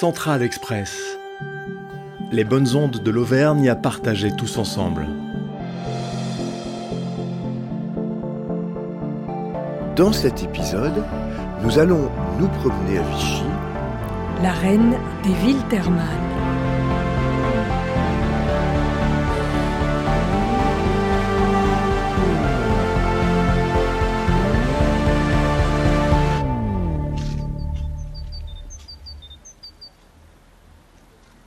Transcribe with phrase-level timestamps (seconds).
[0.00, 0.96] Central Express.
[2.30, 5.08] Les bonnes ondes de l'Auvergne à partager tous ensemble.
[9.96, 11.02] Dans cet épisode,
[11.64, 13.42] nous allons nous promener à Vichy,
[14.40, 14.94] la reine
[15.24, 16.27] des villes thermales.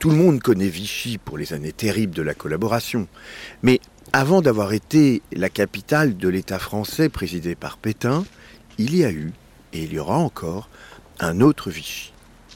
[0.02, 3.06] Tout le monde connaît Vichy pour les années terribles de la collaboration.
[3.62, 3.78] Mais
[4.12, 8.24] avant d'avoir été la capitale de l'État français présidé par Pétain,
[8.78, 9.30] il y a eu,
[9.72, 10.68] et il y aura encore,
[11.20, 12.12] un autre Vichy.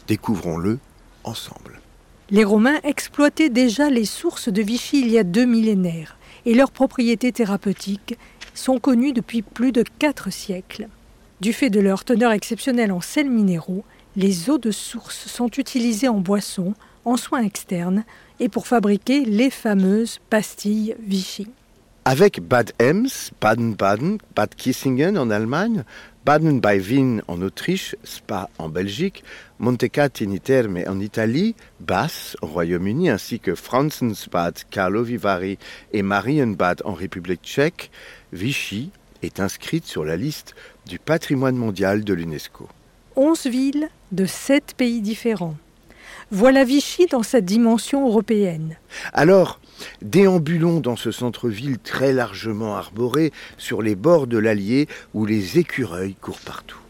[0.09, 0.81] Découvrons-le
[1.23, 1.81] ensemble.
[2.31, 6.73] Les Romains exploitaient déjà les sources de Vichy il y a deux millénaires, et leurs
[6.73, 8.19] propriétés thérapeutiques
[8.55, 10.89] sont connues depuis plus de quatre siècles.
[11.41, 13.85] Du fait de leur teneur exceptionnelle en sels minéraux,
[14.17, 16.75] les eaux de source sont utilisées en boisson,
[17.07, 18.05] en soins externes
[18.41, 21.49] et pour fabriquer les fameuses pastilles Vichy.
[22.05, 25.85] Avec Bad Ems, Baden-Baden, Bad Kissingen en Allemagne,
[26.25, 29.25] Baden bei Wien en Autriche, Spa en Belgique,
[29.59, 35.59] Montecatini Terme en Italie, Bass au Royaume-Uni, ainsi que Franzensbad, Karlovy Vary
[35.93, 37.91] et Marienbad en République tchèque,
[38.33, 38.91] Vichy
[39.23, 40.55] est inscrite sur la liste
[40.87, 42.69] du patrimoine mondial de l'UNESCO.
[43.17, 45.57] Onze villes de sept pays différents.
[46.33, 48.77] Voilà Vichy dans sa dimension européenne.
[49.13, 49.61] Alors,
[50.03, 56.15] déambulons dans ce centre-ville très largement arboré sur les bords de l'Allier où les écureuils
[56.15, 56.81] courent partout.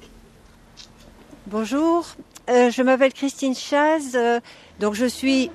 [1.49, 2.07] Bonjour,
[2.49, 4.41] euh, je m'appelle Christine Chaz, euh,
[4.81, 5.51] donc je suis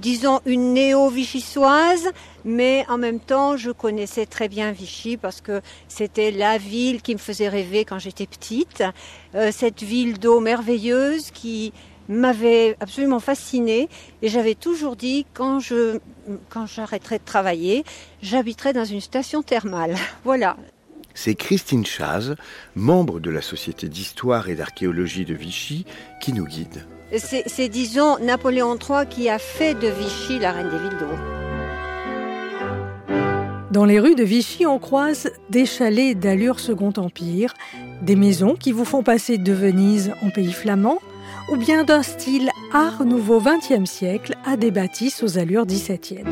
[0.00, 2.10] disons une néo-vichysoise,
[2.44, 7.14] mais en même temps, je connaissais très bien Vichy parce que c'était la ville qui
[7.14, 8.82] me faisait rêver quand j'étais petite.
[9.34, 11.72] Euh, cette ville d'eau merveilleuse qui
[12.10, 13.88] m'avait absolument fascinée
[14.20, 15.98] et j'avais toujours dit quand je
[16.50, 17.84] quand j'arrêterai de travailler,
[18.20, 19.96] j'habiterai dans une station thermale.
[20.24, 20.56] Voilà.
[21.14, 22.36] C'est Christine Chaz,
[22.76, 25.84] membre de la Société d'histoire et d'archéologie de Vichy,
[26.20, 26.86] qui nous guide.
[27.16, 31.16] C'est, disons, Napoléon III qui a fait de Vichy la reine des villes d'eau.
[33.72, 37.54] Dans les rues de Vichy, on croise des chalets d'allure Second Empire,
[38.02, 41.00] des maisons qui vous font passer de Venise en pays flamand,
[41.50, 46.24] ou bien d'un style art nouveau XXe siècle à des bâtisses aux allures XVIIe.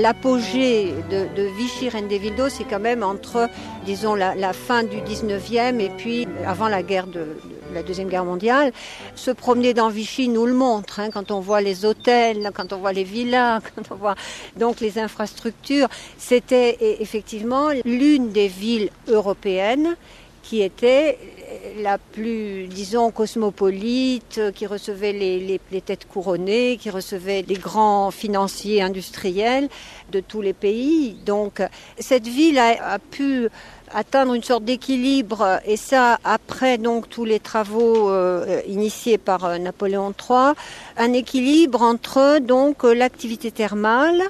[0.00, 3.48] l'apogée de, Vichy Reine des Villes c'est quand même entre,
[3.84, 7.36] disons, la, fin du 19e et puis avant la guerre de,
[7.72, 8.72] la Deuxième Guerre mondiale.
[9.14, 12.78] Se promener dans Vichy nous le montre, hein, quand on voit les hôtels, quand on
[12.78, 14.14] voit les villas, quand on voit
[14.56, 15.88] donc les infrastructures.
[16.18, 19.96] C'était e, effectivement l'une des villes européennes
[20.42, 21.18] qui était
[21.78, 29.68] la plus, disons, cosmopolite, qui recevait les, têtes couronnées, qui recevait les grands financiers industriels
[30.12, 31.16] de tous les pays.
[31.24, 31.62] Donc
[31.98, 33.48] cette ville a, pu
[33.92, 39.58] atteindre une sorte d'équilibre et ça après donc tous les travaux euh, initiés par euh,
[39.58, 40.52] Napoléon III,
[40.96, 44.22] un équilibre entre donc l'activité thermale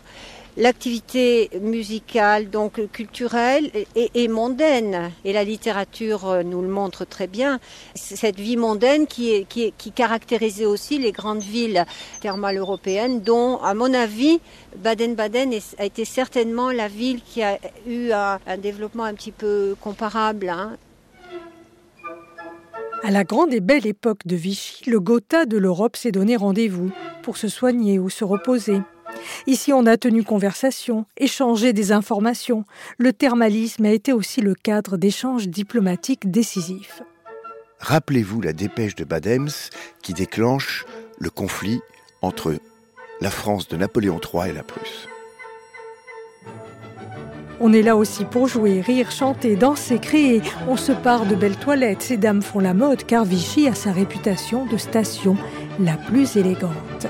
[0.61, 5.11] l'activité musicale, donc culturelle et, mondaine.
[5.25, 7.59] Et la littérature euh, nous le montre très bien.
[7.95, 9.47] Cette vie mondaine qui,
[9.95, 11.85] caractérisait aussi les grandes villes
[12.21, 14.41] thermales européennes, dont, à mon avis,
[14.77, 20.51] Baden-Baden a été certainement la ville qui a eu un, développement un petit peu comparable.
[20.51, 20.77] Hein.
[23.03, 26.91] À la grande et belle époque de Vichy, le Gotha de l'Europe s'est donné rendez-vous
[27.23, 28.81] pour se soigner ou se reposer.
[29.47, 32.65] Ici, on a tenu conversation, échangé des informations.
[32.99, 37.03] Le thermalisme a été aussi le cadre d'échanges diplomatiques décisifs.
[37.81, 39.51] Rappelez-vous la dépêche de Badems
[40.03, 40.85] qui déclenche
[41.19, 41.81] le conflit
[42.23, 42.55] entre
[43.21, 45.09] la France de Napoléon III et la Prusse.
[47.63, 50.41] On est là aussi pour jouer, rire, chanter, danser, créer.
[50.67, 52.01] On se part de belles toilettes.
[52.01, 55.37] Ces dames font la mode car Vichy a sa réputation de station
[55.79, 57.07] la plus élégante.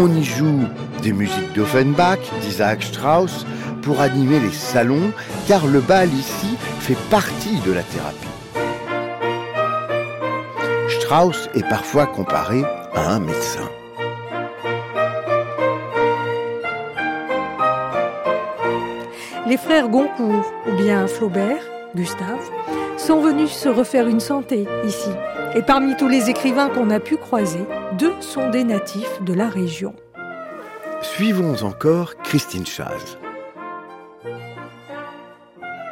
[0.00, 0.60] On y joue
[1.02, 3.44] des musiques d'Offenbach, d'Isaac Strauss,
[3.82, 5.10] pour animer les salons,
[5.48, 8.28] car le bal ici fait partie de la thérapie.
[11.00, 12.62] Strauss est parfois comparé
[12.94, 13.68] à un médecin.
[19.48, 22.50] Les frères Goncourt ou bien Flaubert, Gustave,
[22.96, 25.10] sont venus se refaire une santé ici
[25.54, 27.64] Et parmi tous les écrivains qu'on a pu croiser,
[27.98, 29.94] deux sont des natifs de la région.
[31.00, 33.18] Suivons encore Christine Chaz.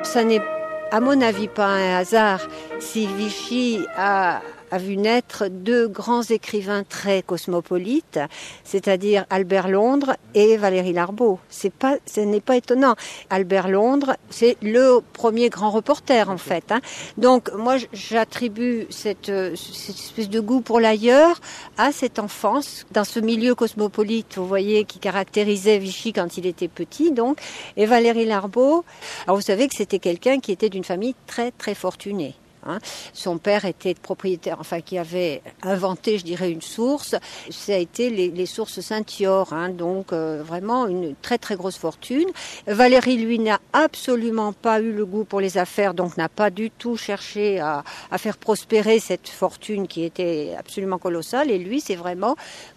[0.03, 0.43] Ça n'est
[0.91, 2.41] à mon avis pas un hasard
[2.79, 4.41] si Vichy a
[4.71, 8.21] a vu naître deux grands écrivains très cosmopolites,
[8.65, 11.39] c'est-à-dire Albert Londres et Valérie Larbeau.
[11.49, 12.95] C'est pas, ce n'est pas étonnant.
[13.31, 16.73] Albert Londres, c'est le premier grand reporter en fait.
[16.73, 16.81] Hein.
[17.19, 21.41] Donc moi, j'attribue cette, cette, espèce de goût pour l'ailleurs
[21.79, 26.69] à cette enfance dans ce milieu cosmopolite, vous voyez, qui caractérisait Vichy quand il était
[26.69, 27.13] petit.
[27.13, 27.39] Donc,
[27.77, 28.85] et Valérie Larbeau.
[29.25, 32.35] Alors vous savez que c'était quelqu'un qui était d'une famille très très fortunée.
[32.69, 32.79] Hein.
[33.13, 37.15] Son père était propriétaire, enfin qui avait inventé, je dirais, une source.
[37.51, 39.71] Ça a été les, sources Saint-Yor, hein.
[39.71, 42.29] donc euh, vraiment une très très grosse fortune.
[42.67, 46.71] Valérie, lui, n'a absolument pas eu le goût pour les affaires, donc n'a pas du
[46.71, 47.83] tout cherché à
[48.19, 51.51] faire prospérer cette fortune qui était absolument colossale.
[51.51, 52.37] Et lui, c'est vraiment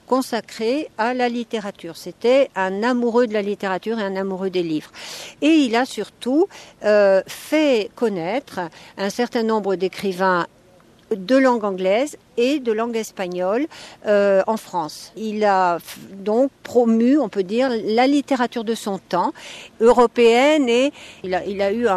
[0.10, 1.96] consacré à la littérature.
[1.96, 4.92] C'était un amoureux de la littérature et un amoureux des livres.
[5.42, 6.48] Et il a surtout
[6.84, 8.60] euh, fait connaître
[8.98, 10.48] un certain nombre d'écrivains
[11.16, 13.68] de langue anglaise et de langue espagnole
[14.08, 15.12] euh, en France.
[15.16, 15.78] Il a
[16.14, 19.34] donc promu, on peut dire, la littérature de son temps,
[19.80, 20.92] européenne, et
[21.24, 21.88] il a, eu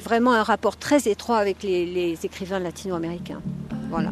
[0.00, 3.42] vraiment un rapport très étroit avec les, les écrivains latino-américains.
[3.90, 4.10] Voilà.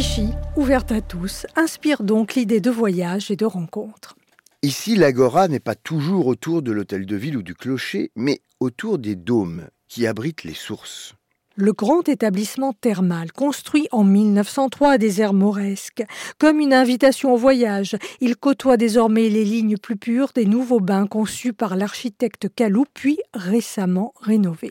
[0.00, 4.16] Vichy, ouverte à tous, inspire donc l'idée de voyage et de rencontre.
[4.62, 8.98] Ici, l'agora n'est pas toujours autour de l'hôtel de ville ou du clocher, mais autour
[8.98, 11.16] des dômes qui abritent les sources.
[11.54, 16.04] Le grand établissement thermal, construit en 1903 à des airs mauresques,
[16.38, 21.06] comme une invitation au voyage, il côtoie désormais les lignes plus pures des nouveaux bains
[21.06, 24.70] conçus par l'architecte Calou, puis récemment rénovés.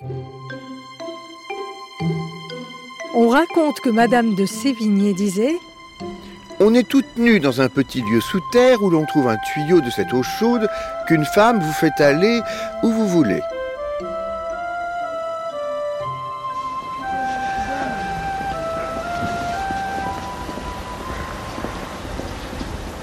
[3.15, 5.57] On raconte que Madame de Sévigné disait
[6.59, 9.81] On est toutes nues dans un petit lieu sous terre où l'on trouve un tuyau
[9.81, 10.69] de cette eau chaude
[11.07, 12.39] qu'une femme vous fait aller
[12.83, 13.41] où vous voulez.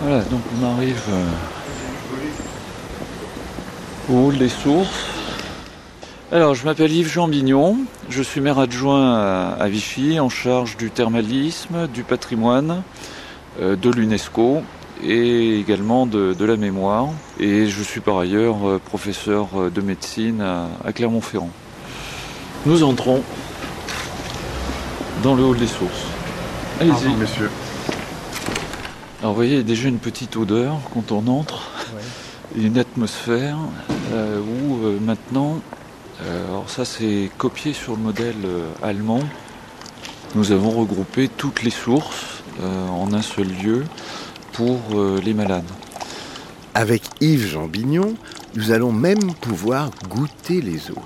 [0.03, 1.27] Voilà, donc on arrive euh,
[4.13, 5.16] au hall des sources.
[6.33, 7.79] Alors, je m'appelle Yves Jean Bignon,
[8.09, 12.83] je suis maire adjoint à Vichy en charge du thermalisme, du patrimoine,
[13.61, 14.63] euh, de l'UNESCO
[15.05, 17.11] et également de, la mémoire.
[17.39, 21.51] Et je suis par ailleurs euh, professeur euh, de médecine à, Clermont-Ferrand.
[22.67, 23.23] Nous entrons
[25.23, 26.07] dans le hall des sources.
[26.81, 27.15] Allez-y.
[27.21, 27.51] messieurs.
[29.21, 31.71] Alors, vous voyez, déjà une petite odeur quand on entre.
[32.57, 33.59] Une atmosphère
[34.13, 35.61] où maintenant
[36.21, 39.21] alors ça c'est copié sur le modèle euh, allemand.
[40.35, 43.85] Nous avons regroupé toutes les sources euh, en un seul lieu
[44.53, 44.81] pour
[45.23, 45.71] les malades.
[46.73, 48.15] Avec Yves Jean Bignon,
[48.55, 51.03] nous allons même pouvoir goûter les eaux.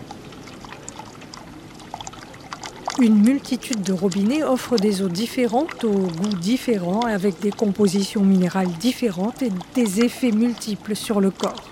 [3.01, 8.71] Une multitude de robinets offrent des eaux différentes, aux goûts différents, avec des compositions minérales
[8.79, 11.69] différentes et des effets multiples sur le corps.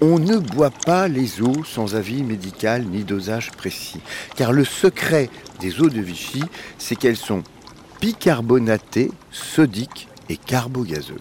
[0.00, 4.00] On ne boit pas les eaux sans avis médical ni dosage précis,
[4.36, 5.28] car le secret
[5.58, 6.44] des eaux de Vichy,
[6.78, 7.42] c'est qu'elles sont
[8.00, 11.16] bicarbonatées, sodiques et carbogazeuses.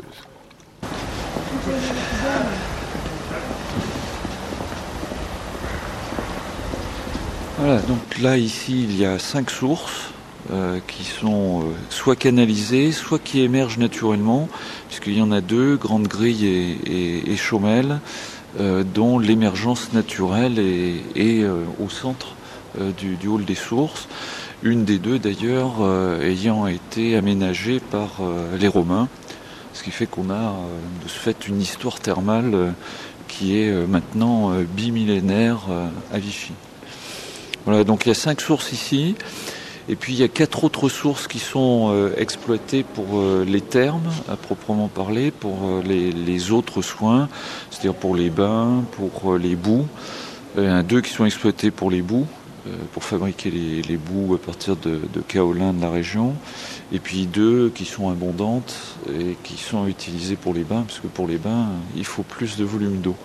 [7.57, 10.11] Voilà, donc là ici il y a cinq sources
[10.51, 14.47] euh, qui sont euh, soit canalisées, soit qui émergent naturellement,
[14.87, 17.99] puisqu'il y en a deux, Grande Grille et, et, et Chaumel.
[18.59, 22.33] Euh, dont l'émergence naturelle est, euh, au centre
[22.79, 24.07] euh, du, hall des sources.
[24.63, 25.87] Une des deux d'ailleurs
[26.23, 28.21] ayant été aménagée par
[28.59, 29.07] les Romains,
[29.73, 30.55] ce qui fait qu'on a
[31.03, 32.73] de ce fait une histoire thermale
[33.27, 35.59] qui est maintenant bimillénaire
[36.11, 36.53] à Vichy.
[37.65, 39.13] Voilà, donc il y a cinq sources ici.
[39.89, 43.61] Et puis il y a quatre autres sources qui sont euh, exploitées pour euh, les
[43.61, 47.29] thermes, à proprement parler, pour euh, les, autres soins,
[47.69, 49.87] c'est-à-dire pour les bains, pour les boues.
[50.57, 52.25] Il y en a deux qui sont exploités pour les boues,
[52.93, 56.33] pour fabriquer les, boues à partir de, de kaolin de la région.
[56.91, 58.75] Et puis deux qui sont abondantes
[59.09, 62.57] et qui sont utilisées pour les bains, parce que pour les bains, il faut plus
[62.57, 63.15] de volume d'eau.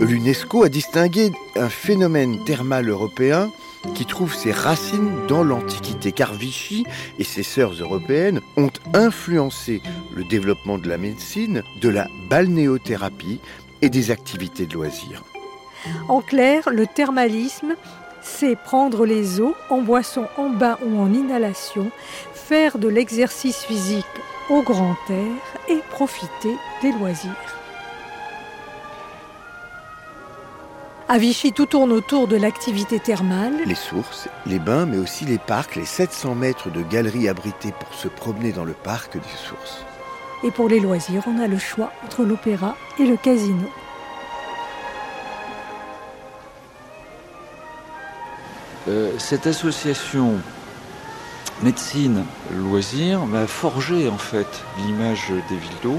[0.00, 3.50] L'UNESCO a distingué un phénomène thermal européen
[3.94, 6.84] qui trouve ses racines dans l'Antiquité, car Vichy
[7.18, 9.80] et ses sœurs européennes ont influencé
[10.14, 13.40] le développement de la médecine, de la balnéothérapie
[13.80, 15.24] et des activités de loisirs.
[16.08, 17.74] En clair, le thermalisme,
[18.20, 21.90] c'est prendre les eaux en boisson, en bain ou en inhalation,
[22.34, 24.04] faire de l'exercice physique
[24.50, 27.59] au grand air et profiter des loisirs.
[31.12, 33.54] À Vichy, tout tourne autour de l'activité thermale.
[33.66, 37.92] Les sources, les bains, mais aussi les parcs, les 700 mètres de galeries abritées pour
[37.94, 39.84] se promener dans le parc des sources.
[40.44, 43.68] Et pour les loisirs, on a le choix entre l'opéra et le casino.
[48.86, 50.34] Euh, cette association
[51.64, 52.24] médecine
[52.56, 55.98] loisirs va forger en fait l'image des villes d'eau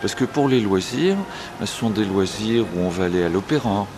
[0.00, 1.16] parce que pour les loisirs,
[1.58, 3.88] ce sont des loisirs où on va aller à l'opéra,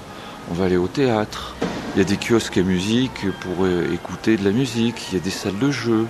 [0.50, 1.54] on va aller au théâtre,
[1.94, 5.20] il y a des kiosques à musique pour euh, écouter de la musique, il y
[5.20, 6.06] a des salles de jeu,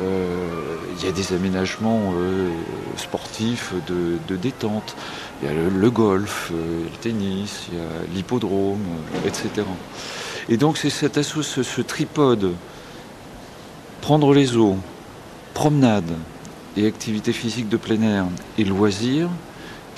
[0.00, 2.12] euh, il y a des aménagements
[2.96, 4.96] sportifs de, détente,
[5.42, 8.84] il y a le, golf, le tennis, il y a l'hippodrome,
[9.26, 9.66] etc.
[10.48, 12.52] Et donc c'est ce, ce tripode,
[14.00, 14.76] prendre les eaux,
[15.54, 16.12] promenade
[16.76, 18.24] et activité physique de plein air
[18.56, 19.28] et loisirs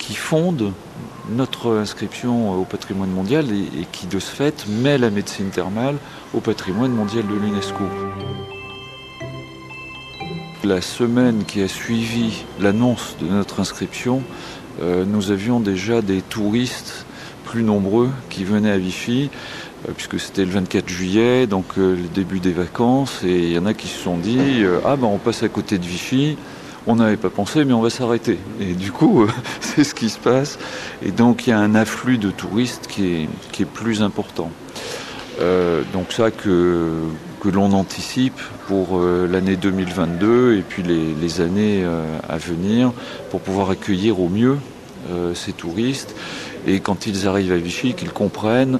[0.01, 0.73] qui fondent
[1.29, 5.95] notre inscription au patrimoine mondial et, qui de ce fait met la médecine thermale
[6.33, 7.83] au patrimoine mondial de l'UNESCO.
[10.63, 14.23] La semaine qui a suivi l'annonce de notre inscription,
[14.81, 17.05] euh, nous avions déjà des touristes
[17.45, 19.29] plus nombreux qui venaient à Vichy
[19.87, 23.59] euh, puisque c'était le 24 juillet, donc euh, le début des vacances, et il y
[23.59, 26.37] en a qui se sont dit ah ben on passe à côté de Vichy,
[26.87, 28.37] on n'avait pas pensé, mais on va s'arrêter.
[28.59, 29.27] Et du coup,
[29.61, 30.57] c'est ce qui se passe.
[31.05, 33.27] Et donc il y a un afflux de touristes qui
[33.59, 34.49] est, plus important.
[35.93, 37.03] donc ça que,
[37.45, 41.85] l'on anticipe pour l'année 2022 et puis les, années
[42.27, 42.91] à venir
[43.29, 44.57] pour pouvoir accueillir au mieux
[45.35, 46.15] ces touristes.
[46.65, 48.79] Et quand ils arrivent à Vichy, qu'ils comprennent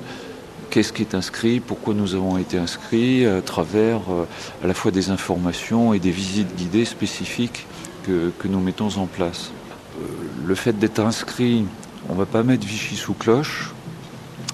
[0.71, 4.25] qu'est-ce qui est inscrit, pourquoi nous avons été inscrits, à travers euh,
[4.63, 7.67] à la fois des informations et des visites guidées spécifiques
[8.03, 9.51] que, nous mettons en place.
[9.99, 10.05] Euh,
[10.45, 11.65] le fait d'être inscrit,
[12.09, 13.71] on ne va pas mettre Vichy sous cloche,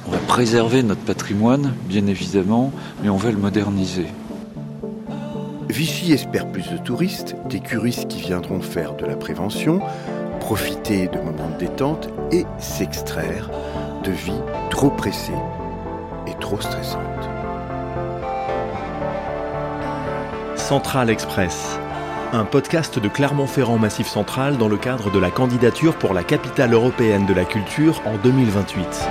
[0.07, 2.71] on va préserver notre patrimoine, bien évidemment,
[3.03, 4.07] mais on va le moderniser.
[5.69, 9.81] Vichy espère plus de touristes, des curistes qui viendront faire de la prévention,
[10.39, 13.49] profiter de moments de détente et s'extraire
[14.03, 15.33] de vie trop pressée
[16.39, 17.01] trop stressante.
[20.55, 21.79] Central Express,
[22.33, 26.73] un podcast de Clermont-Ferrand Massif Central dans le cadre de la candidature pour la capitale
[26.73, 29.07] européenne de la culture en 2028.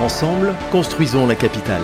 [0.00, 1.82] Ensemble, construisons la capitale.